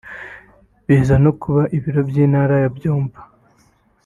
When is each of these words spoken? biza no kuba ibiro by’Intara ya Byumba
biza 0.87 1.15
no 1.23 1.31
kuba 1.41 1.63
ibiro 1.77 2.01
by’Intara 2.09 2.55
ya 2.63 2.69
Byumba 2.75 3.19